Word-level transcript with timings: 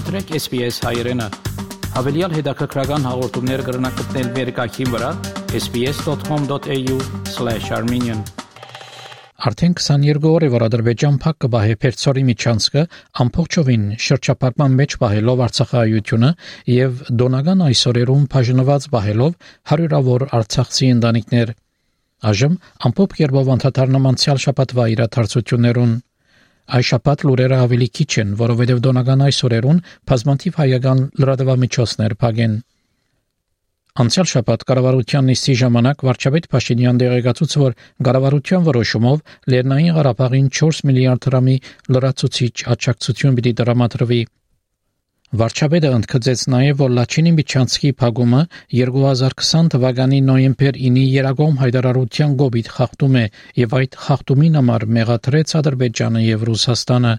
մտրեք 0.00 0.30
SPS 0.38 0.76
հայերեն։ 0.86 1.20
Հավելյալ 1.92 2.32
հետաքրքրական 2.38 3.02
հաղորդումներ 3.04 3.62
կգրնակցնել 3.66 4.28
վերկայքին 4.36 4.92
վրա 4.94 5.10
sps.com.au/armenian 5.58 8.22
Արդեն 9.50 9.74
22 9.76 10.30
օր 10.30 10.46
է 10.46 10.48
որ 10.54 10.64
Ադրբեջան 10.68 11.18
փակ 11.24 11.36
կբահե 11.44 11.74
Պերցորի 11.84 12.24
միջանցքը 12.30 12.82
ամբողջովին 13.24 13.84
շրջափակման 14.06 14.72
մեջ 14.80 14.90
բահելով 15.04 15.38
Արցախայությունը 15.50 16.30
եւ 16.80 16.90
դոնական 17.20 17.60
այսօրերում 17.68 18.24
բաժնված 18.36 18.82
բահելով 18.96 19.32
հարյուրավոր 19.72 20.20
արցախցի 20.40 20.86
ընտանիքներ 20.96 21.48
Այժմ 22.30 22.54
ամփոփ 22.88 23.10
կերպով 23.20 23.46
անդադարնամ 23.56 24.04
անցյալ 24.14 24.38
շաբաթվա 24.48 24.84
իրադարձություններուն 24.96 25.92
Այս 26.70 26.88
շաբաթ 26.90 27.22
լուրերը 27.26 27.56
ավելի 27.66 27.86
քիչ 27.98 28.10
են, 28.22 28.34
որովհետև 28.40 28.80
դոնական 28.86 29.22
այս 29.26 29.38
օրերուն 29.48 29.78
բազմաթիվ 30.10 30.58
հայական 30.60 31.00
լրատվամիջոցներ 31.22 32.14
փակեն։ 32.20 32.54
Անցյալ 34.00 34.28
շաբաթ 34.30 34.62
կառավարության 34.70 35.26
նիստի 35.30 35.54
ժամանակ 35.60 36.04
վարչապետ 36.06 36.44
Փաշինյան 36.52 37.00
դեղեկացուց, 37.02 37.56
որ 37.62 37.72
կառավարության 38.06 38.66
որոշումով 38.70 39.24
Լեռնային 39.50 39.96
Ղարաբաղին 39.98 40.46
4 40.60 40.82
միլիարդ 40.90 41.26
դրամի 41.26 41.56
լրացուցիչ 41.96 42.54
աջակցություն 42.76 43.34
պիտի 43.40 43.52
տրամադրվի։ 43.60 44.20
Վարչապետը 45.30 45.90
ընդգծեց 45.94 46.40
նաև, 46.50 46.78
որ 46.80 46.94
Լաչինի 46.96 47.32
միջանցքի 47.36 47.90
փակումը 48.00 48.38
2020 48.78 49.68
թվականի 49.74 50.18
նոյեմբեր 50.26 50.78
9-ի 50.86 51.04
Երագոմ 51.06 51.60
հայտարարության 51.60 52.34
գոբիտ 52.40 52.70
խախտում 52.74 53.18
է 53.20 53.22
եւ 53.60 53.76
այդ 53.80 53.94
խախտումին 54.06 54.58
համար 54.60 54.86
մեղադրեց 54.96 55.54
Ադրբեջանը 55.60 56.24
եւ 56.24 56.42
Ռուսաստանը։ 56.50 57.12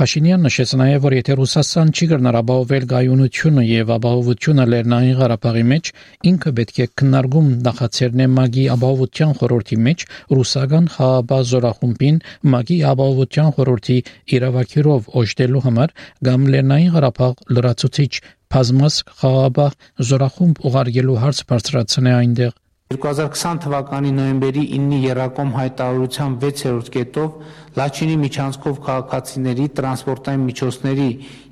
Փաշինյանն 0.00 0.46
նշեց 0.46 0.70
նաև, 0.80 1.00
որ 1.04 1.14
եթե 1.18 1.34
Ռուսաստան 1.36 1.90
չի 1.92 2.06
կրնար 2.10 2.36
ապահովել 2.38 2.84
գայունությունը 2.92 3.64
եւ 3.68 3.90
ապահովությունը 3.96 4.64
Լեռնային 4.72 5.18
Ղարաբաղի 5.18 5.64
մեջ, 5.72 5.90
ինքը 6.30 6.52
պետք 6.60 6.78
է 6.80 6.86
քննարկում 7.00 7.50
նախաձեռնե 7.66 8.28
ՄԱԳ-ի 8.30 8.64
ապահովության 8.76 9.34
խորհրդի 9.40 9.78
մեջ 9.88 10.06
ռուսական 10.38 10.88
խաղաբազ 10.96 11.52
զորախումբին 11.52 12.16
ՄԱԳ-ի 12.48 12.78
ապահովության 12.94 13.52
խորհրդի 13.60 13.98
իրավակիրով 14.40 15.12
օժտելու 15.20 15.64
համար 15.68 15.94
կամ 16.30 16.48
Լեռնային 16.56 16.92
Ղարաբաղ 16.96 17.36
լրացուցիչ 17.60 18.12
բազմասկ 18.50 19.12
խաղաբաղ 19.20 19.76
զորախումբ 20.08 20.64
ուղարկելու 20.70 21.20
հարց 21.26 21.44
բարձրացնե 21.52 22.16
այնտեղ 22.24 22.56
2020 22.90 23.58
թվականի 23.62 24.08
նոյեմբերի 24.16 24.62
9-ի 24.76 24.96
Երակոմ 25.04 25.50
հայտարարության 25.54 26.32
6-րդ 26.42 26.88
կետով 26.96 27.36
Լաչինի 27.78 28.16
միջանցքով 28.22 28.80
քաղաքացիների, 28.88 29.66
տրանսպորտային 29.78 30.42
միջոցների 30.48 31.06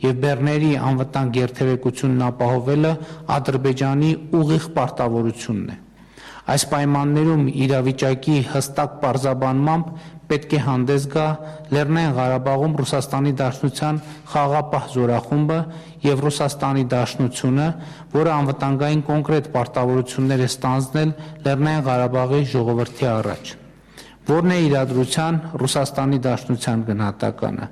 եւ 0.09 0.19
բեռների 0.25 0.72
անվտանգ 0.89 1.39
երթևեկությունն 1.44 2.25
ապահովելը 2.33 2.92
Ադրբեջանի 3.39 4.11
ուղիղ 4.41 4.66
պարտավորությունն 4.81 5.70
է։ 5.70 5.78
Այս 6.48 6.62
պայմաններում 6.75 7.48
իրավիճակի 7.69 8.36
հստակ 8.56 8.92
պարզաբանմամբ 9.05 9.89
պետք 10.28 10.55
է 10.59 10.61
հանդես 10.64 11.05
գա 11.12 11.27
Լեռնային 11.72 12.14
Ղարաբաղում 12.19 12.75
Ռուսաստանի 12.83 13.33
Դաշնության 13.39 14.00
խաղապահ 14.33 14.89
զորախումբը 14.94 15.59
եւ 16.05 16.21
Ռուսաստանի 16.25 16.85
Դաշնությունը, 16.93 17.69
որը 18.15 18.33
անվտանգային 18.35 19.01
կոնկրետ 19.09 19.49
պարտավորություններ 19.55 20.43
է 20.45 20.49
ստանձնել 20.49 21.15
Լեռնային 21.47 21.87
Ղարաբաղի 21.89 22.43
ժողովրդի 22.53 23.09
առաջ։ 23.13 23.55
Որն 24.29 24.53
է 24.53 24.59
իրադրության 24.69 25.41
Ռուսաստանի 25.63 26.19
Դաշնության 26.29 26.81
գնահատականը, 26.89 27.67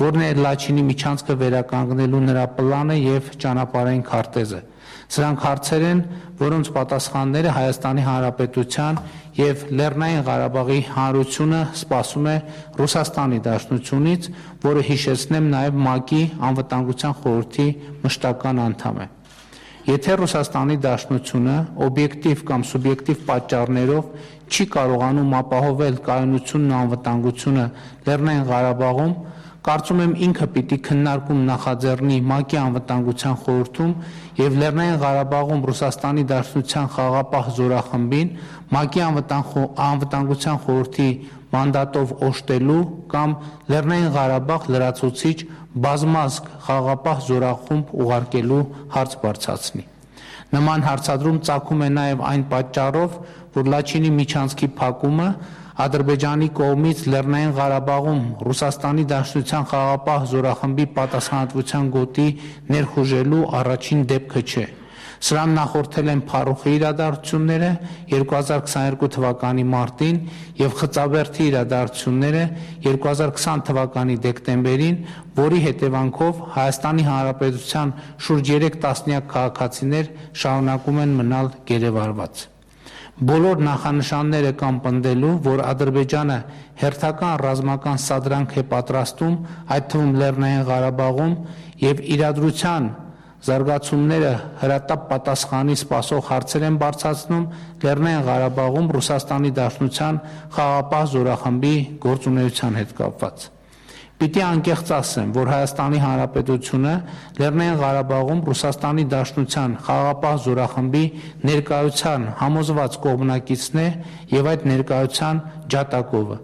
որն 0.00 0.22
է 0.22 0.30
Լաչինի 0.46 0.84
միջանցքը 0.86 1.36
վերականգնելու 1.42 2.22
նրա 2.26 2.44
պլանը 2.56 2.96
եւ 3.02 3.30
ճանապարհային 3.42 4.04
քարտեզը։ 4.06 4.60
Սրանք 5.06 5.42
հարցեր 5.46 5.84
են, 5.86 6.00
որոնց 6.40 6.68
պատասխանները 6.76 7.50
Հայաստանի 7.56 8.04
Հանրապետության 8.06 8.96
եւ 9.36 9.62
Լեռնային 9.78 10.24
Ղարաբաղի 10.26 10.78
հանրությունը 10.96 11.60
սպասում 11.78 12.26
է 12.26 12.36
Ռուսաստանի 12.80 13.38
Դաշնությունից, 13.46 14.30
որը 14.66 14.82
հիշեցնեմ 14.90 15.50
նաեւ 15.54 15.78
ՄԱԿ-ի 15.86 16.22
անվտանգության 16.50 17.14
խորհրդի 17.22 17.68
մշտական 18.06 18.62
անդամ 18.66 18.98
է։ 19.04 19.06
Եթե 19.86 20.14
Ռուսաստանի 20.18 20.76
Դաշնությունը 20.82 21.56
օբյեկտիվ 21.86 22.40
կամ 22.48 22.62
սուբյեկտիվ 22.66 23.18
պատճառներով 23.28 24.06
չի 24.50 24.64
կարողանում 24.74 25.36
ապահովել 25.40 26.00
կայունությունն 26.08 26.72
ու 26.72 26.78
անվտանգությունը 26.80 27.66
Լեռնային 28.08 28.48
Ղարաբաղում, 28.50 29.14
Կարծում 29.66 30.00
եմ 30.02 30.12
ինքը 30.22 30.46
պիտի 30.54 30.76
քննարկում 30.86 31.38
նախաձեռնի 31.46 32.16
ՄԱԿ-ի 32.22 32.58
անվտանգության 32.60 33.38
խորհրդում 33.42 33.94
եւ 34.38 34.58
Լեռնային 34.62 35.00
Ղարաբաղում 35.02 35.64
Ռուսաստանի 35.70 36.24
Դաշնության 36.32 36.86
խաղապահ 36.94 37.48
զորախմբին 37.56 38.28
ՄԱԿ-ի 38.76 39.02
անվտանգության 39.86 40.60
խորհրդի 40.66 41.08
մանդատով 41.56 42.14
օժտելու 42.28 42.78
կամ 43.16 43.34
Լեռնային 43.74 44.08
Ղարաբաղ 44.16 44.70
լրացուցիչ 44.76 45.36
բազմազգ 45.86 46.48
խաղապահ 46.66 47.18
զորախումբ 47.26 47.92
ուղարկելու 48.06 48.62
հարց 48.94 49.20
բարձրացնի։ 49.26 49.84
Նման 50.56 50.86
հարցադրում 50.86 51.38
ցակում 51.46 51.80
է 51.86 51.88
նաև 51.96 52.20
այն 52.30 52.42
պատճառով, 52.54 53.14
որ 53.56 53.70
Լաչինի 53.74 54.10
միջանցքի 54.20 54.68
փակումը 54.78 55.28
Ադրբեջանի 55.76 56.46
կողմից 56.56 57.00
Լեռնային 57.12 57.50
Ղարաբաղում 57.56 58.20
Ռուսաստանի 58.46 59.02
Դաշնության 59.10 59.66
խաղապահ 59.72 60.22
զորախմբի 60.30 60.86
պատասխանատվության 60.96 61.90
գոտի 61.96 62.24
ներխուժելու 62.72 63.40
առաջին 63.58 64.06
դեպքը 64.12 64.42
չէ։ 64.46 64.64
Սրան 65.26 65.52
նախորդել 65.58 66.08
են 66.14 66.22
Փարուխի 66.30 66.72
իրադարձությունները 66.78 67.70
2022 68.14 69.12
թվականի 69.18 69.66
մարտին 69.76 70.18
եւ 70.62 70.74
Խծաբերդի 70.80 71.46
իրադարձությունները 71.50 72.42
2020 72.88 73.64
թվականի 73.68 74.18
դեկտեմբերին, 74.26 74.98
որի 75.44 75.62
հետևանքով 75.68 76.44
Հայաստանի 76.56 77.08
Հանրապետության 77.12 77.96
շուրջ 78.26 78.52
3 78.64 78.82
տասնյակ 78.88 79.32
քաղաքացիներ 79.36 80.12
շարունակում 80.44 81.00
են 81.06 81.16
մնալ 81.22 81.56
գերեվարված 81.72 82.46
բոլոր 83.16 83.60
նախանշանները 83.64 84.50
կան 84.60 84.78
պնդելու, 84.84 85.30
որ 85.46 85.60
Ադրբեջանը 85.64 86.36
հերթական 86.82 87.38
ռազմական 87.40 88.02
սադրանք 88.04 88.52
է 88.60 88.64
պատրաստում, 88.72 89.38
այդ 89.72 89.88
թվում 89.94 90.12
Լեռնային 90.20 90.66
Ղարաբաղում 90.68 91.32
եւ 91.86 92.04
իրադրության 92.16 92.90
զարգացումները 93.46 94.34
հրատապ 94.60 95.08
պատասխանի 95.16 95.80
սпасող 95.80 96.22
հարցեր 96.28 96.68
են 96.68 96.78
բարձրացնում 96.84 97.50
Լեռնային 97.86 98.24
Ղարաբաղում 98.28 98.94
Ռուսաստանի 99.00 99.56
Դաշնության 99.62 100.22
խաղապահ 100.56 101.12
զորախմբի 101.16 101.76
գործունեության 102.04 102.82
հետ 102.84 102.96
կապված։ 103.00 103.52
Պիտի 104.16 104.40
անկեղծ 104.46 104.90
ասեմ, 104.96 105.32
որ 105.36 105.48
Հայաստանի 105.52 105.98
Հանրապետությունը 106.00 106.92
Լեռնային 107.36 107.74
Ղարաբաղում 107.82 108.38
Ռուսաստանի 108.46 109.04
Դաշնության 109.12 109.74
խաղապահ 109.88 110.38
զորախմբի 110.46 111.02
ներկայության 111.50 112.24
համոզված 112.40 112.96
կողմնակիցն 113.06 113.82
է 113.82 113.86
եւ 114.32 114.50
այդ 114.54 114.66
ներկայության 114.72 115.42
ջատակովը 115.76 116.38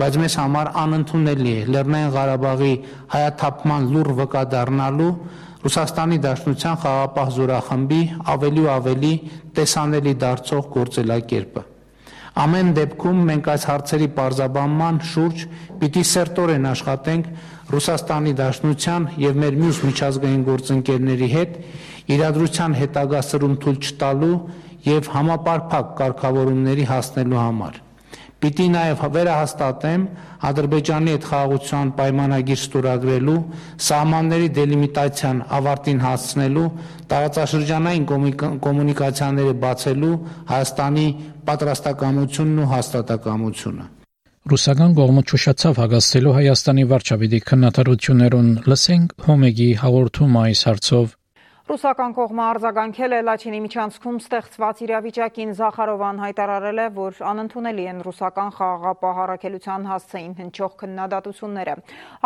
բայց 0.00 0.18
մեզ 0.24 0.38
համար 0.40 0.72
անընդունելի 0.88 1.52
է 1.52 1.62
Լեռնային 1.76 2.12
Ղարաբաղի 2.16 2.74
հայաթափման 3.12 3.88
լուր 3.92 4.12
վկա 4.24 4.44
դառնալու 4.56 5.12
Ռուսաստանի 5.68 6.18
Դաշնության 6.24 6.78
խաղապահ 6.84 7.32
զորախմբի 7.36 8.02
ավելի 8.38 8.62
ու 8.64 8.70
ավելի 8.78 9.16
տեսանելի 9.58 10.14
դարձող 10.24 10.70
գործելակերպը 10.78 11.64
Ամեն 12.38 12.68
դեպքում 12.76 13.22
մենք 13.28 13.48
այս 13.50 13.64
հարցերի 13.68 14.06
պարզաբանման 14.18 14.98
շուրջ 15.12 15.40
պիտի 15.80 16.04
սերտորեն 16.10 16.68
աշխատենք 16.70 17.32
Ռուսաստանի 17.72 18.34
Դաշնության 18.38 19.08
եւ 19.24 19.40
մեր 19.42 19.58
մյուս 19.64 19.80
միջազգային 19.88 20.46
գործընկերների 20.46 21.30
հետ 21.34 21.58
իրադրության 22.14 22.78
հետագա 22.78 23.24
սրում 23.32 23.58
թույլ 23.66 23.82
չտալու 23.88 24.38
եւ 24.86 25.12
համապարփակ 25.18 25.92
կարգավորումների 25.98 26.88
հասնելու 26.94 27.42
համար։ 27.42 27.82
Պիտի 28.38 28.64
նաև 28.70 29.00
վերահաստատեմ 29.14 30.02
Ադրբեջանի 30.48 31.14
հետ 31.14 31.24
խաղաղության 31.26 31.88
պայմանագիր 31.98 32.60
ստորագրելու, 32.62 33.34
սահմանների 33.88 34.50
դելիմիտացիան 34.58 35.40
ավարտին 35.58 36.02
հասցնելու, 36.04 36.68
տարածաշրջանային 37.10 38.06
կոմունիկացիաները 38.68 39.56
բացելու 39.66 40.14
Հայաստանի 40.54 41.06
պատրաստակամությունն 41.50 42.62
ու 42.62 42.70
հաստատակամությունը։ 42.78 43.88
Ռուսական 44.48 44.92
կողմը 44.96 45.22
ճուշացավ 45.28 45.78
հագաստելու 45.82 46.38
Հայաստանի 46.38 46.84
վարչապետի 46.94 47.40
քննադատություններուն 47.50 48.52
լսենք 48.70 49.16
Հոմեգի 49.26 49.70
հաղորդում 49.82 50.38
այս 50.46 50.62
հարցով 50.68 51.17
Ռուսական 51.68 52.14
կողմը 52.16 52.44
արձագանքել 52.48 53.12
է 53.12 53.16
Լաչինի 53.28 53.58
միջանցքում 53.60 54.18
ստեղծված 54.22 54.78
իրավիճակին 54.86 55.50
Զախարովան 55.58 56.22
հայտարարել 56.22 56.80
է, 56.80 56.86
որ 56.96 57.20
անընդունելի 57.28 57.84
են 57.90 58.00
ռուսական 58.06 58.54
խաղաղապահ 58.56 59.20
առաքելության 59.24 59.84
հասցեին 59.90 60.32
հնչող 60.38 60.72
քննադատությունները։ 60.80 61.76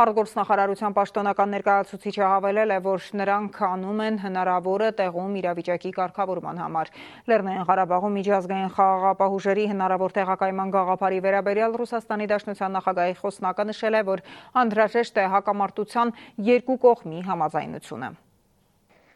Արտգործնախարարության 0.04 0.96
պաշտոնական 1.00 1.52
ներկայացուցիչը 1.58 2.24
հավելել 2.30 2.70
է, 2.70 2.78
որ 2.86 3.10
նրանք 3.18 3.60
անում 3.66 4.06
են 4.06 4.22
հնարավորը 4.22 4.94
տեղում 5.02 5.36
իրավիճակի 5.42 5.94
կարգավորման 5.98 6.62
համար։ 6.62 6.94
Լեռնային 7.34 7.66
Ղարաբաղում 7.66 8.18
միջազգային 8.22 8.74
խաղաղապահ 8.78 9.38
ուժերի 9.42 9.68
հնարավոր 9.74 10.18
տեղակայման 10.22 10.74
գաղափարի 10.78 11.22
վերաբերյալ 11.26 11.80
Ռուսաստանի 11.82 12.30
Դաշնության 12.30 12.76
նախագահի 12.78 13.22
խոսնակը 13.26 13.70
նշել 13.74 13.94
է, 13.98 14.08
որ 14.14 14.28
անհրաժեշտ 14.62 15.18
է 15.18 15.30
հակամարտության 15.34 16.18
երկու 16.54 16.82
կողմի 16.86 17.26
համաձայնությունը։ 17.32 18.21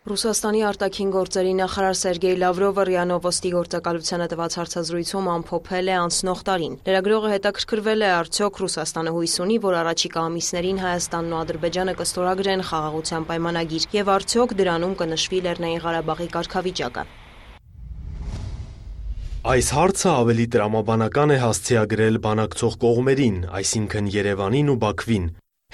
Ռուսաստանի 0.07 0.61
արտաքին 0.63 1.09
գործերի 1.11 1.53
նախարար 1.59 1.97
Սերգեյ 1.99 2.37
Լավրովը 2.39 2.83
ՌԻԱ 2.87 3.07
Նովոստի 3.11 3.51
գործակալությանը 3.55 4.27
տված 4.31 4.57
հարցազրույցում 4.59 5.31
ամփոփել 5.33 5.89
է 5.91 5.97
անցնող 5.99 6.43
տարին։ 6.47 6.77
Լրագրողը 6.87 7.33
հետաքրքրվել 7.33 8.05
է 8.07 8.11
արդյոք 8.15 8.61
Ռուսաստանը 8.63 9.15
հույս 9.17 9.35
ունի, 9.43 9.57
որ 9.67 9.75
առաջիկա 9.83 10.21
ամիսներին 10.31 10.79
Հայաստանն 10.87 11.35
ու 11.35 11.41
Ադրբեջանը 11.43 11.95
կստորագրեն 11.99 12.63
խաղաղության 12.71 13.27
պայմանագիր 13.27 13.89
եւ 13.99 14.13
արդյոք 14.15 14.55
դրանում 14.63 14.95
կնշվի 15.03 15.41
Լեռնային 15.47 15.83
Ղարաբաղի 15.87 16.29
կարգավիճակը։ 16.37 17.05
Այս 19.47 19.67
հարցը 19.75 20.11
ավելի 20.23 20.47
տրամաբանական 20.55 21.35
է 21.35 21.41
հասցեագրել 21.43 22.23
բանակցող 22.23 22.79
կողմերին, 22.87 23.37
այսինքն 23.59 24.15
Երևանին 24.15 24.71
ու 24.71 24.79
Բաքվին, 24.87 25.27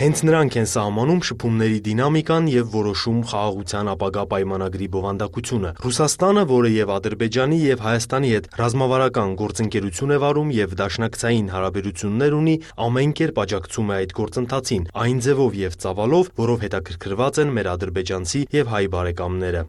Հենց 0.02 0.20
նրանք 0.26 0.54
են 0.58 0.64
սահմանում 0.66 1.18
շփումների 1.28 1.76
դինամիկան 1.86 2.46
եւ 2.50 2.70
որոշում 2.74 3.18
խաղաղության 3.32 3.90
ապագա 3.92 4.22
պայմանագրի 4.32 4.86
բովանդակությունը։ 4.94 5.70
Ռուսաստանը, 5.84 6.42
որը 6.52 6.72
եւ 6.74 6.90
Ադրբեջանի 6.94 7.58
եւ 7.62 7.84
Հայաստանի 7.86 8.32
հետ 8.32 8.48
ռազմավարական 8.60 9.36
գործընկերություն 9.42 10.14
է 10.16 10.18
վարում 10.24 10.50
եւ 10.56 10.74
դաշնակցային 10.80 11.52
հարաբերություններ 11.54 12.36
ունի, 12.40 12.56
ամեն 12.88 13.14
կերպ 13.20 13.38
աջակցում 13.44 13.92
է 13.92 14.00
այդ 14.00 14.16
գործընթացին, 14.18 14.88
այն 15.06 15.22
ձևով 15.28 15.60
եւ 15.62 15.78
ծավալով, 15.86 16.32
որով 16.42 16.66
հետաքրքրված 16.66 17.40
են 17.46 17.54
մեր 17.60 17.70
ադրբեջանցի 17.76 18.42
եւ 18.58 18.74
հայ 18.74 18.84
բարեկամները։ 18.96 19.64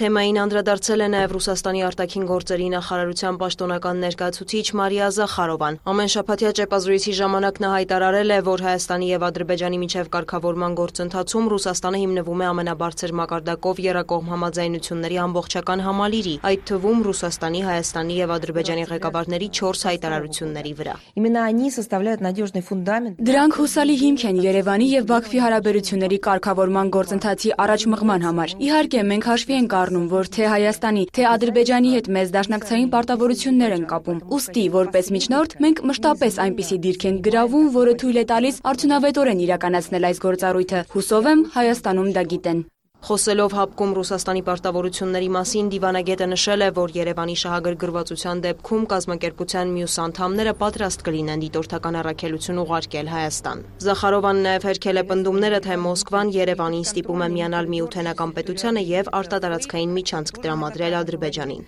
Թեմային 0.00 0.38
անդրադարձել 0.40 1.02
է 1.04 1.06
նաև 1.12 1.32
Ռուսաստանի 1.36 1.82
արտաքին 1.84 2.22
գործերի 2.28 2.66
նախարարության 2.72 3.38
պաշտոնական 3.40 3.98
ներկայացուցիչ 4.00 4.62
Մարիա 4.80 5.08
Զախարովան։ 5.12 5.74
Ամեն 5.92 6.10
շաբաթյա 6.14 6.52
ճեպազրույցի 6.56 7.12
ժամանակ 7.18 7.60
նա 7.60 7.72
հայտարարել 7.74 8.32
է, 8.32 8.38
որ 8.46 8.64
Հայաստանի 8.64 9.10
եւ 9.10 9.26
Ադրբեջանի 9.28 9.80
միջև 9.82 10.08
կարգավորման 10.14 10.76
գործընթացում 10.80 11.50
Ռուսաստանը 11.52 12.00
հիմնվում 12.00 12.40
է 12.40 12.46
ամենաբարձր 12.48 13.12
մակարդակով 13.20 13.82
երակողմ 13.84 14.32
համաձայնությունների 14.32 15.20
ամբողջական 15.20 15.84
համալիրի, 15.84 16.34
այդ 16.48 16.64
թվում 16.72 17.04
Ռուսաստանի, 17.10 17.60
Հայաստանի 17.68 18.16
եւ 18.24 18.34
Ադրբեջանի 18.40 18.88
ղեկավարների 18.88 19.50
4 19.60 19.84
հայտարարությունների 19.90 20.74
վրա։ 20.80 20.94
Именно 21.20 21.40
они 21.44 21.68
составляют 21.68 22.24
надежный 22.24 22.64
фундамент։ 22.64 23.20
Դրանք 23.20 23.52
հուսալի 23.60 23.96
հիմք 24.00 24.26
են 24.32 24.40
Երևանի 24.48 24.88
եւ 24.96 25.04
Բաքվի 25.12 25.38
հարաբերությունների 25.44 26.18
կարգավորման 26.24 26.94
գործընթացի 26.96 27.54
առաջմղման 27.68 28.20
համար։ 28.30 28.48
Իհարկե, 28.64 29.00
մենք 29.12 29.30
հաշվի 29.34 29.54
ենք 29.60 29.70
առնում, 29.85 30.05
որ 30.11 30.29
թե 30.35 30.51
Հայաստանի, 30.51 31.03
թե 31.15 31.25
Ադրբեջանի 31.31 31.95
հետ 31.95 32.11
մեզ 32.17 32.35
դաշնակցային 32.35 32.91
պարտավորություններ 32.95 33.75
են 33.77 33.87
կապում։ 33.93 34.21
Ոստի, 34.35 34.65
որպես 34.75 35.11
միջնորդ, 35.15 35.57
մենք 35.65 35.81
մշտապես 35.91 36.39
այնպիսի 36.45 36.77
դիրք 36.85 37.09
ենք 37.09 37.25
գրավում, 37.29 37.67
որը 37.79 37.97
թույլ 38.03 38.21
է 38.21 38.25
տալիս 38.35 38.61
արդյունավետորեն 38.75 39.43
իրականացնել 39.49 40.09
այս 40.11 40.23
գործառույթը։ 40.25 40.87
Հուսով 40.95 41.35
եմ 41.35 41.45
Հայաստանում 41.59 42.15
դա 42.15 42.31
գիտեն։ 42.35 42.65
Խոսելով 43.05 43.53
հապկում 43.53 43.91
Ռուսաստանի 43.95 44.41
պարտավորությունների 44.47 45.27
մասին 45.35 45.67
դիվանագետը 45.69 46.27
նշել 46.31 46.61
է, 46.65 46.69
որ 46.73 46.93
Երևանի 46.95 47.35
շահագրգռվածության 47.37 48.39
դեպքում 48.45 48.87
կազմակերպության 48.93 49.73
մյուս 49.75 49.97
անդամները 50.05 50.53
պատրաստ 50.61 51.03
կլինեն 51.05 51.43
դիտորդական 51.45 51.97
առաքելություն 52.01 52.61
ուղարկել 52.65 53.11
Հայաստան։ 53.13 53.61
Զախարովան 53.85 54.41
նաև 54.45 54.65
հերքել 54.65 54.97
է 54.97 55.03
պնդումները, 55.05 55.59
թե 55.69 55.77
Մոսկվան 55.85 56.31
Երևանին 56.33 56.85
ստիպում 56.89 57.21
է 57.21 57.29
միանալ 57.35 57.69
միութենական 57.75 58.33
պետությանը 58.41 58.81
եւ 58.89 59.13
արտատարածքային 59.21 59.93
միջանցք 60.01 60.41
տրամադրել 60.41 60.97
Ադրբեջանին։ 61.05 61.61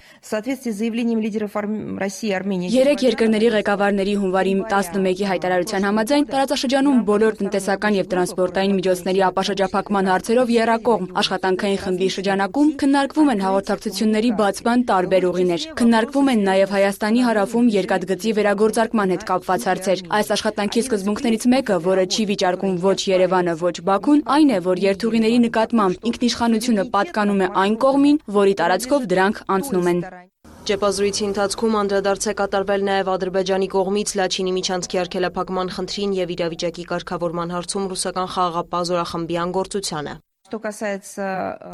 Երեք 2.78 3.06
երկրների 3.06 3.54
ղեկավարների 3.58 4.18
հունվարի 4.26 4.54
11-ի 4.74 5.30
հայտարարության 5.38 5.88
համաձայն 5.92 6.28
տարածաշրջանում 6.34 7.00
բոլոր 7.14 7.40
տնտեսական 7.46 8.02
եւ 8.02 8.10
տրանսպորտային 8.18 8.76
միջոցների 8.82 9.22
ապաշրջափակման 9.28 10.12
հարցերով 10.18 10.54
երակողմ 10.58 11.08
աշխատանքային 11.28 11.80
խմբի 11.84 12.08
շրջանակում 12.14 12.70
քննարկվում 12.82 13.30
են 13.34 13.42
հաղորդակցությունների 13.44 14.30
բացման 14.40 14.84
տարբեր 14.92 15.26
ուղիներ։ 15.28 15.66
Քննարկվում 15.80 16.30
են 16.34 16.44
նաև 16.48 16.72
Հայաստանի 16.76 17.26
հարավում 17.28 17.68
երկաթգծի 17.74 18.32
վերագործարկման 18.38 19.12
հետ 19.16 19.26
կապված 19.28 19.66
հարցեր։ 19.68 20.04
Այս 20.18 20.32
աշխատանքի 20.38 20.84
սկզբունքներից 20.88 21.48
մեկը, 21.52 21.80
որը 21.88 22.06
չի 22.08 22.24
վիճարկում 22.32 22.80
ոչ 22.88 23.00
Երևանը, 23.12 23.58
ոչ 23.68 23.76
Բաքուն, 23.92 24.24
այն 24.38 24.56
է, 24.56 24.60
որ 24.72 24.84
երթուղիների 24.88 25.40
նկատմամբ 25.48 26.08
ինքնիշխանությունը 26.08 26.88
պատկանում 26.96 27.44
է 27.44 27.52
այն 27.68 27.78
կողմին, 27.84 28.22
որի 28.40 28.58
տարածքով 28.64 29.12
դրանք 29.12 29.44
անցնում 29.58 29.92
են։ 29.92 30.02
Ճեպազրույցի 30.68 31.24
ընթացքում 31.28 31.76
անդրադարձ 31.80 32.26
է 32.28 32.34
կատարվել 32.42 32.82
նաև 32.88 33.12
Ադրբեջանի 33.14 33.70
կողմից 33.72 34.14
Լաչինի 34.20 34.56
միջանցքի 34.58 35.02
արգելափակման 35.04 35.74
խնդրին 35.78 36.18
եւ 36.20 36.36
իրավիճակի 36.36 36.88
կարգավորման 36.92 37.56
հարցում 37.56 37.90
ռուսական 37.96 38.32
խաղաղապահ 38.36 38.88
զորախմբի 38.92 39.44
անգործությանը։ 39.48 40.22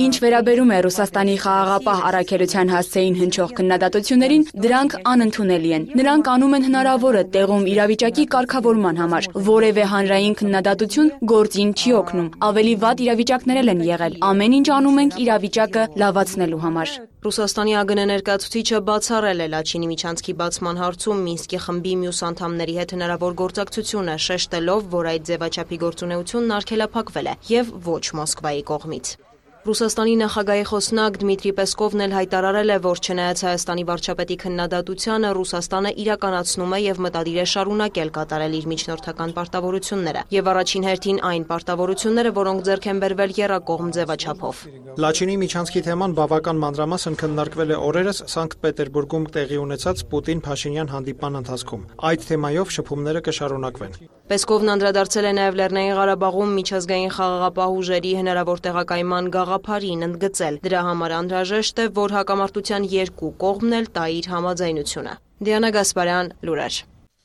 Ինչ 0.03 0.15
վերաբերում 0.23 0.71
է 0.73 0.77
Ռուսաստանի 0.85 1.35
խաղաղապահ 1.43 1.99
առաքելության 2.09 2.73
հասցեին 2.73 3.17
հնչող 3.21 3.53
քննադատություններին, 3.59 4.45
դրանք 4.65 4.97
անընդունելի 5.13 5.73
են։ 5.77 5.87
Նրանք 6.01 6.31
անում 6.33 6.57
են 6.57 6.67
հնարավորը 6.67 7.23
տեղում 7.37 7.65
իրավիճակի 7.73 8.27
կարգավորման 8.33 9.01
համար։ 9.03 9.31
Որևէ 9.53 9.87
հանրային 9.93 10.37
քննադատություն 10.41 11.13
գործին 11.33 11.73
չի 11.77 11.97
օգնում։ 12.01 12.29
Ավելի 12.49 12.75
վատ 12.83 13.07
իրավիճակներ 13.07 13.73
են 13.73 13.87
եղել։ 13.93 14.21
Ամեն 14.33 14.59
ինչ 14.59 14.67
անում 14.81 15.01
ենք 15.05 15.19
իրավիճակը 15.27 15.89
լավացնելու 16.03 16.63
համար։ 16.67 17.12
Ռուսաստանի 17.23 17.73
ԱԳՆ 17.79 18.03
ներկայացուցիչը 18.09 18.79
բացառել 18.87 19.43
է 19.43 19.47
Լաչինի 19.53 19.87
միջանցքի 19.91 20.33
բացման 20.41 20.81
հարցում 20.81 21.21
Մինսկի 21.27 21.61
խմբի 21.65 21.93
մյուս 22.03 22.19
անդամների 22.27 22.75
հետ 22.81 22.95
հնարավոր 22.97 23.39
գործակցությունը, 23.41 24.15
շեշտելով, 24.27 24.87
որ 24.99 25.11
այդ 25.15 25.27
ձևաչափի 25.31 25.83
գործունեությունն 25.87 26.55
արգելափակվել 26.59 27.29
է 27.31 27.37
եւ 27.55 27.77
ոչ 27.87 28.03
Մոսկվայի 28.19 28.65
կողմից։ 28.73 29.15
Ռուսաստանի 29.63 30.13
նախագահի 30.19 30.63
խոսնակ 30.67 31.17
Դմիտրի 31.21 31.51
Պեսկովն 31.55 32.01
էլ 32.03 32.13
հայտարարել 32.17 32.71
է, 32.73 32.75
որ 32.83 32.99
չնայած 32.99 33.43
Հայաստանի 33.47 33.83
վարչապետի 33.87 34.35
քննադատությանը, 34.43 35.29
Ռուսաստանը 35.37 35.91
իրականացնում 36.03 36.73
է 36.75 36.79
եւ 36.83 36.99
մտադիր 37.05 37.37
է 37.39 37.45
շարունակել 37.53 38.11
կատարել 38.17 38.57
իր 38.59 38.67
միջնորդական 38.73 39.31
պարտավորությունները 39.39 40.23
եւ 40.35 40.49
առաջին 40.51 40.87
հերթին 40.87 41.21
այն 41.31 41.45
պարտավորությունները, 41.53 42.33
որոնք 42.43 42.65
ձեռք 42.67 42.89
են 42.91 42.99
բերվել 43.07 43.31
երակողմ 43.39 43.93
ձևաչափով։ 43.95 44.65
Լաչինի 44.99 45.37
միջանցքի 45.47 45.81
թեման 45.87 46.17
բավական 46.19 46.59
մանրամասն 46.59 47.15
քննարկվել 47.23 47.71
է 47.71 47.79
օրերս 47.87 48.19
Սանկտ 48.35 48.59
Պետերբուրգում 48.67 49.29
տեղի 49.31 49.61
ունեցած 49.63 50.03
Պուտին-Փաշինյան 50.11 50.91
հանդիպման 50.91 51.39
ընթացքում։ 51.39 51.87
Այդ 52.11 52.27
թեմայով 52.27 52.75
շփումները 52.77 53.23
կշարունակվեն։ 53.31 53.97
Պեսկովն 54.23 54.71
անդրադարձել 54.73 55.25
է 55.27 55.31
նաև 55.35 55.57
Լեռնային 55.59 55.95
Ղարաբաղում 55.97 56.51
միջազգային 56.57 57.11
խաղաղապահ 57.13 57.73
ուժերի 57.79 58.11
հնարավոր 58.23 58.61
տեղակայման 58.63 59.25
գաղափարին 59.53 60.05
ընդգծել։ 60.07 60.55
Դրա 60.65 60.81
համար 60.87 61.11
անհրաժեշտ 61.13 61.77
է, 61.83 61.85
որ 61.93 62.13
հակամարտության 62.17 62.85
երկու 62.89 63.29
կողմն 63.43 63.75
էլ 63.77 63.87
տա 63.93 64.05
իր 64.17 64.25
համաձայնությունը։ 64.33 65.13
Դիանա 65.45 65.69
Գասպարյան, 65.77 66.27
Լուրեր։ 66.47 66.75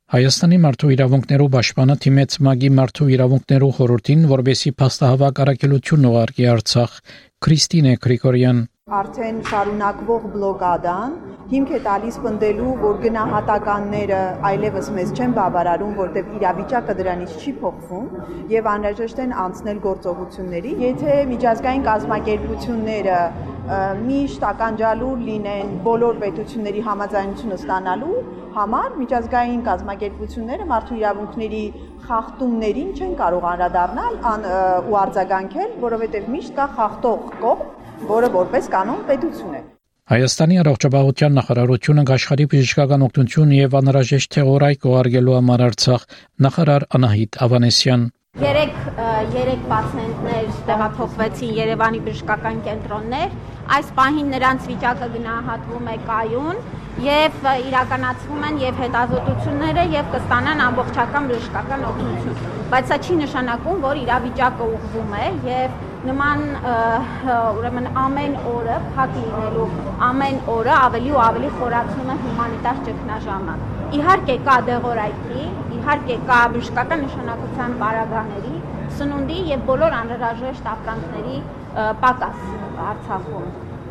Հայաստանի 0.09 0.59
մարդու 0.65 0.91
իրավունքներու 0.97 1.49
պաշտպանը 1.55 1.97
թիմեց 2.05 2.31
ՄԱԳ-ի 2.39 2.71
մարդու 2.79 3.09
իրավունքներու 3.17 3.73
խորհրդին, 3.79 4.21
որբեսի 4.29 4.71
փաստահավաք 4.81 5.41
առաքելություն 5.45 6.09
ուղարկի 6.09 6.45
Արցախ 6.53 6.93
Քրիստինե 7.45 7.93
Գրիգորյան 8.05 8.59
արդեն 8.89 9.41
շարունակվող 9.45 10.23
բլոկադան 10.33 11.17
հիմք 11.49 11.73
է 11.77 11.81
տալիս 11.85 12.17
պնդելու, 12.25 12.71
որ 12.81 12.95
գնահատականները 13.03 14.21
այլևս 14.49 14.89
մեզ 14.97 15.13
չեն 15.13 15.35
բավարարում, 15.39 15.93
որտեղ 15.99 16.31
իրավիճակը 16.39 16.95
դրանից 17.01 17.35
չի 17.43 17.53
փոխվում 17.61 18.07
եւ 18.55 18.71
անհրաժեշտ 18.73 19.21
են 19.25 19.35
անցնել 19.45 19.83
գործողությունների։ 19.89 20.73
Եթե 20.87 21.19
միջազգային 21.35 21.85
կազմակերպությունները 21.89 23.21
միշտ 24.09 24.45
ականջալուր 24.49 25.25
լինեն 25.29 25.73
բոլոր 25.85 26.21
պետությունների 26.25 26.85
համաձայնությունը 26.89 27.59
ստանալու 27.61 28.21
համար 28.57 28.95
միջազգային 29.01 29.65
կազմակերպությունները 29.69 30.69
մարդու 30.73 30.97
իրավունքների 30.99 31.65
խախտումներին 32.09 32.95
չեն 32.97 33.13
կարող 33.21 33.45
անդրադառնալ 33.53 34.17
ու 34.89 34.97
արձագանքել, 35.03 35.75
որովհետև 35.85 36.31
միշտ 36.33 36.57
կա 36.57 36.67
խախտող 36.79 37.29
կողմ, 37.43 37.78
որը 38.13 38.31
որպես 38.39 38.71
կանոն 38.75 39.03
պետություն 39.09 39.59
է։ 39.59 39.63
Հայաստանի 40.09 40.57
առողջապահության 40.63 41.35
նախարարությունը 41.39 42.05
աշխարհի 42.15 42.45
բժշկական 42.53 43.03
օգնություն 43.09 43.51
եւ 43.59 43.75
անհրաժեշտ 43.81 44.31
թեորայ 44.39 44.71
կողարկելու 44.85 45.35
համար 45.39 45.65
Արցախ 45.69 46.07
նախարար 46.47 46.87
Անահիտ 46.99 47.43
Ավանեսյան 47.49 48.07
Երեք 48.39 48.75
երեք 49.35 49.63
պացիենտներ 49.71 50.49
տեղափոխվեցին 50.69 51.55
Երևանի 51.59 52.01
բժշկական 52.07 52.59
կենտրոններ։ 52.67 53.33
Այս 53.77 53.89
պահին 53.99 54.29
նրանց 54.35 54.69
վիճակը 54.71 55.09
գնահատվում 55.15 55.89
է 55.93 55.97
կայուն 56.11 56.61
եւ 57.09 57.49
իրականացվում 57.69 58.47
են 58.49 58.61
եւ 58.63 58.81
հետազոտությունները 58.85 59.85
եւ 59.97 60.13
կստանան 60.15 60.63
ամբողջական 60.69 61.29
բժշկական 61.33 61.85
օգնություն։ 61.91 62.41
Բայց 62.73 62.93
սա 62.93 63.01
չի 63.03 63.19
նշանակում, 63.25 63.85
որ 63.89 64.03
իրավիճակը 64.07 64.71
ուղղվում 64.79 65.15
է 65.19 65.29
եւ 65.49 65.77
նման 66.07 66.43
ուրեմն 67.59 67.87
ամեն 68.03 68.35
օրը 68.53 68.75
փակ 68.95 69.15
լինելու 69.19 69.69
ամեն 70.09 70.37
օրը 70.55 70.75
ավելի 70.79 71.15
ու 71.15 71.23
ավելի 71.25 71.49
խորացնում 71.59 72.13
է 72.13 72.17
հումանիտար 72.25 72.83
ճգնաժամը։ 72.89 73.55
Իհարկե 73.99 74.37
կա 74.49 74.57
դեղորայքի, 74.69 75.47
իհարկե 75.79 76.19
կա 76.29 76.41
բժշկական 76.55 77.03
նշանակության 77.07 77.75
պարագաների, 77.83 78.55
սնունդի 78.99 79.39
եւ 79.55 79.65
բոլոր 79.73 79.97
անհրաժեշտ 80.03 80.69
ապրանքների 80.75 81.41
պակաս 82.05 82.45
Արցախում 82.89 83.49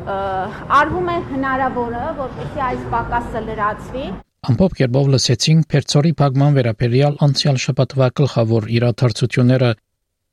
արվում 0.07 1.09
է 1.11 1.17
հնարավորը, 1.33 2.03
որպեսզի 2.21 2.61
այս 2.67 2.83
պակասը 2.93 3.41
լրացվի։ 3.47 4.05
Ամփոփ 4.47 4.75
կերպով 4.79 5.09
լսեցինք 5.13 5.65
Փերծորի 5.73 6.11
Փագման 6.21 6.55
վերաբերյալ 6.57 7.17
անցյալ 7.27 7.57
շաբաթվա 7.65 8.07
գլխավոր 8.21 8.67
իրադարձությունները 8.77 9.71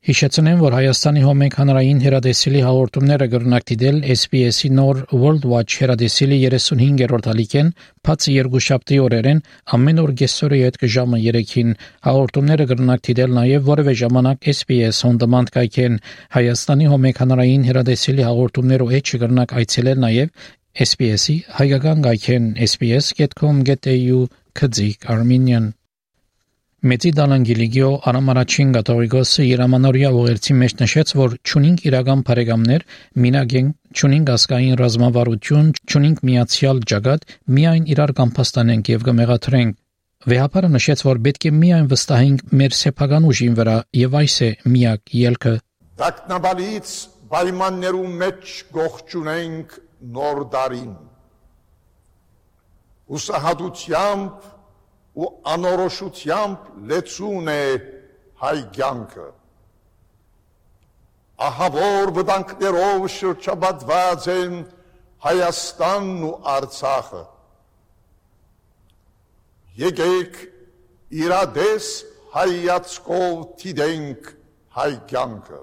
Հիշեցնեմ, 0.05 0.59
որ 0.61 0.73
Հայաստանի 0.77 1.21
հոմեկ 1.25 1.55
հանրային 1.57 2.01
հերադեսիլի 2.03 2.59
հաղորդումները 2.61 3.27
գրնակ 3.31 3.63
դիտել 3.69 3.95
SPS-ի 4.13 4.69
նոր 4.77 4.97
World 5.17 5.45
Watch 5.49 5.77
հերադեսիլի 5.81 6.35
35-րդ 6.43 7.29
ալիքեն 7.31 7.71
բացի 8.05 8.35
երկուշաբթի 8.35 8.99
օրերեն 9.01 9.39
ամեն 9.77 10.01
օր 10.03 10.13
գեսորի 10.19 10.59
հետ 10.61 10.77
ժամը 10.95 11.21
3-ին 11.23 11.71
հաղորդումները 12.05 12.67
գրնակ 12.69 13.01
դիտել 13.09 13.33
նաև 13.39 13.65
որևէ 13.71 13.95
ժամանակ 14.03 14.49
SPS 14.53 14.99
on 15.09 15.17
demand 15.23 15.49
կայքեն 15.55 15.97
Հայաստանի 16.37 16.91
հոմեկ 16.93 17.23
հանրային 17.23 17.65
հերադեսիլի 17.71 18.27
հաղորդումներով 18.29 18.93
էջ 18.99 19.15
գրնակ 19.25 19.55
այցելել 19.63 20.05
նաև 20.05 20.45
SPS-ի 20.85 21.35
հայկական 21.63 22.05
կայքեն 22.05 22.45
sps.com.au 22.69 24.21
քծիկ 24.61 25.09
Armenian 25.15 25.73
Մեծի 26.85 27.09
Դալանգիլիգիո 27.17 27.87
անամարաչին 28.11 28.73
կաթողիկոսը 28.75 29.45
Երամանորիա 29.45 30.09
ուղերձի 30.19 30.55
մեջ 30.59 30.73
նշեց, 30.81 31.13
որ 31.17 31.31
ճունինք 31.49 31.79
իրական 31.89 32.21
բարեկամներ, 32.27 32.85
մինագեն 33.23 33.71
ճունինք 34.01 34.29
ասկային 34.35 34.77
ռազմավարություն, 34.81 35.71
ճունինք 35.89 36.21
միացյալ 36.29 36.83
ճակատ, 36.93 37.25
միայն 37.57 37.89
իրար 37.95 38.13
կամփաստանենք 38.21 38.93
եւ 38.93 39.07
կմեղաթրենք։ 39.09 39.79
Վեհապարը 40.29 40.69
նշեց, 40.75 41.03
որ 41.09 41.21
պետք 41.25 41.49
է 41.49 41.53
միայն 41.65 41.89
վստահենք 41.95 42.45
մեր 42.61 42.77
սեփական 42.85 43.29
ուժին 43.33 43.57
վրա 43.65 43.77
եւ 44.05 44.17
այս 44.21 44.37
է 44.45 44.51
միակ 44.75 45.15
ելքը։ 45.25 45.55
Տակնաբալից 46.05 46.95
պայմաններու 47.33 48.09
մեջ 48.21 48.55
գողջունենք 48.77 49.79
նոր 50.13 50.45
դարին։ 50.53 50.93
Ուսահատությամբ 53.15 54.53
ու 55.15 55.29
անորոշությամբ 55.47 56.71
լեցուն 56.91 57.51
է 57.51 57.61
հայ 58.41 58.57
կյանքը 58.75 59.27
ահավոր 61.45 62.11
վտանգներով 62.17 63.05
շրջապատված 63.15 64.27
են 64.35 64.57
Հայաստանն 65.25 66.25
ու 66.27 66.33
Արցախը 66.55 67.21
եկեք 69.81 70.35
իրադես 71.23 71.87
հայացքով 72.35 73.39
թիդենք 73.61 74.29
հայ 74.75 74.91
կյանքը 75.09 75.61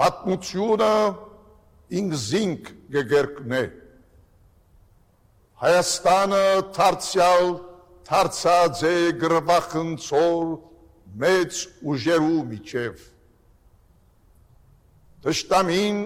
պատմությունը 0.00 0.92
ինքզինք 2.00 2.72
գերկնե 3.12 3.62
Հայաստանը 5.62 6.46
դարձյալ 6.74 7.44
դարձած 8.08 8.80
է 8.88 8.96
գրվախնցոր 9.22 10.48
մեծ 11.22 11.60
ուժերու 11.92 12.40
միջև 12.48 13.04
Տշտամին 15.22 16.00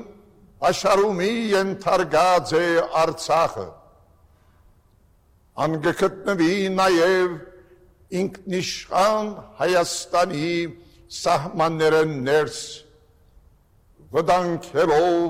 աշխարհումի 0.71 1.31
ենթարկած 1.55 2.55
է 2.61 2.69
Արցախը 3.05 3.67
անգկտնվի 5.67 6.53
նաև 6.77 7.41
ինքնիշխան 8.21 9.35
Հայաստանի 9.65 10.55
սահմանները 11.23 12.07
ներս 12.13 12.63
վտանգելով 14.13 15.21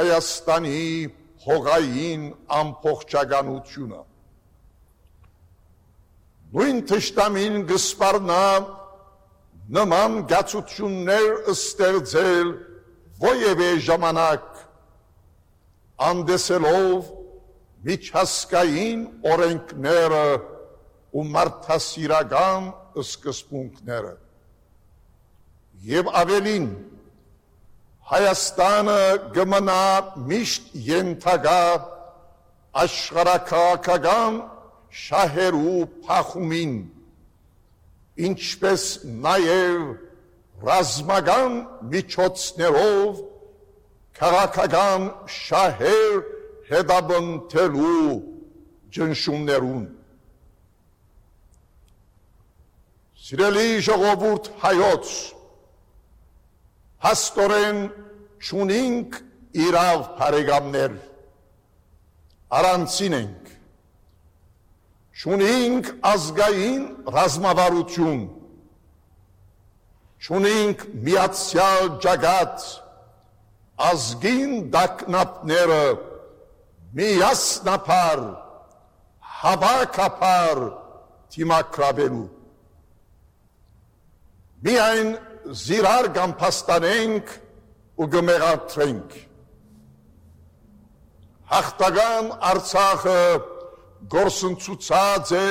Հայաստանի 0.00 0.84
հողային 1.44 2.24
ամփոխչականությունը 2.60 4.00
նույն 6.50 6.80
թշտամին 6.90 7.56
գսպարնա 7.70 8.44
նման 9.76 10.16
գացություններ 10.32 11.28
ստեղծել 11.54 12.48
ովևէ 13.30 13.70
ժամանակ 13.86 14.46
անդեսելով 16.10 17.10
միջազգային 17.88 19.04
օրենքները 19.32 20.24
ու 21.16 21.24
մարդասիրական 21.34 22.66
սկզբունքները 23.04 24.14
եւ 25.94 26.10
ավելին 26.22 26.66
Հայաստանը 28.10 29.00
գմնա 29.36 29.82
միշտ 30.26 30.72
ենթագա 30.86 31.60
աշխարհակական 32.82 34.40
շահերու 35.02 35.84
փախումին 36.08 36.74
ինչպես 38.30 38.88
նաև 39.26 39.86
ռազմական 40.66 41.56
միջոցներով 41.94 43.22
քաղաքական 44.20 45.08
շահեր 45.38 46.20
հետաբնթելու 46.74 48.20
ճնշումներուն 48.96 49.84
Սիրելի 53.30 53.68
ժողովուրդ 53.86 54.56
հայոց 54.64 55.12
հաստորեն 57.04 57.78
չունինք 58.44 59.16
իրավ 59.66 60.02
բարեկամներ 60.18 60.96
առանցին 62.58 63.16
ենք 63.20 63.48
չունինք 65.20 65.88
ազգային 66.10 66.84
ռազմավարություն 67.16 68.20
չունինք 70.20 70.84
միացյալ 71.06 71.88
ջագատ 72.04 72.68
ազգին 73.88 74.52
դակնապները 74.76 75.82
միասնապար 77.00 78.22
հավաքապար 79.40 80.62
թիմակրաբելու 81.32 82.26
միայն 84.66 85.12
զիրար 85.48 86.08
կամ 86.16 86.32
փաստանենք 86.40 87.30
ու 88.00 88.08
գմեղացրենք 88.14 89.14
հաղթական 91.50 92.28
Արցախը 92.50 93.22
գործընծուցած 94.12 95.32
է 95.38 95.48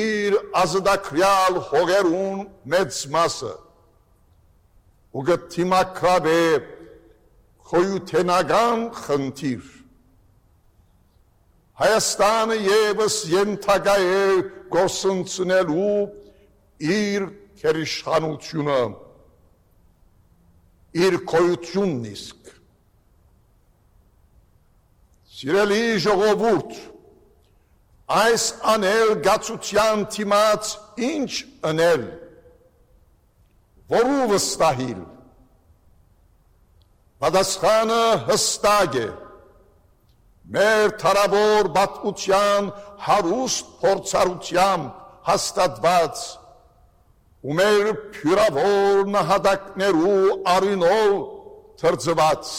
իր 0.00 0.38
ազդակրյալ 0.62 1.60
հողերուն 1.68 2.40
մեծ 2.72 3.02
մասը 3.14 3.52
ու 5.14 5.24
գտիմակրավ 5.28 6.28
է 6.32 6.42
խոյութենական 7.70 8.88
խնդիր 9.04 9.70
Հայաստանը 11.84 12.58
եւս 12.64 13.14
ենթակա 13.34 13.94
է 14.08 14.26
գործընծնելու 14.74 15.94
իր 16.94 17.24
քերիշխանությունը 17.60 18.80
իր 21.04 21.16
կոյությունն 21.30 22.04
իսկ 22.10 22.50
Սիրելի 25.34 25.80
ժողովուրդ 26.04 26.76
այս 28.18 28.44
անել 28.74 29.14
գացության 29.26 30.04
թիմաց 30.14 30.70
ինչ 31.08 31.30
անել 31.70 32.04
որու 33.94 34.30
վստահիլ 34.34 35.02
Պատասխանը 37.24 38.00
հստակ 38.28 38.96
է 39.00 39.08
մեր 40.54 40.94
թարավոր 41.00 41.68
բատկության 41.76 42.72
հարուստ 43.08 43.68
փորձառությամբ 43.82 44.88
հաստատված 45.28 46.24
ու 47.44 47.54
մեր 47.58 47.88
փյուրավոր 48.14 49.00
նահատակներու 49.12 50.36
արինով 50.54 51.16
թրծված 51.80 52.52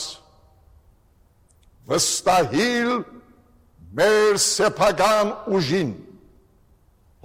վստահիլ 1.90 2.92
մեր 4.00 4.38
սեփական 4.46 5.32
ուժին 5.58 5.94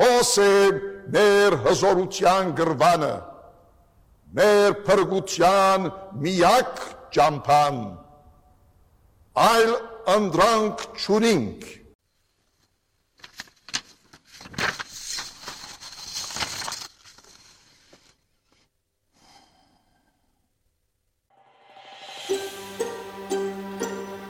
հոսե 0.00 0.52
մեր 1.16 1.58
հզորության 1.66 2.54
գրվանը 2.60 3.12
մեր 4.40 4.76
փրկության 4.86 5.90
միակ 6.24 6.82
ճամփան 7.16 7.80
այլ 9.44 9.72
անդրանք 10.14 10.86
ճունինք 11.04 11.68